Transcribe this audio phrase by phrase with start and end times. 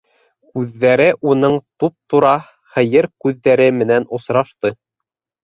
[0.53, 2.31] Күҙҙәре уның туп-тура
[2.79, 4.75] һыйыр күҙҙәре менән осрашты.